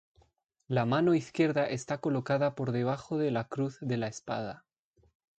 La 0.67 0.83
mano 0.87 1.13
izquierda 1.13 1.67
está 1.67 1.99
colocada 1.99 2.55
por 2.55 2.71
debajo 2.71 3.19
de 3.19 3.29
la 3.29 3.43
cruz 3.47 3.77
de 3.81 3.97
la 3.97 4.07
espada. 4.07 4.65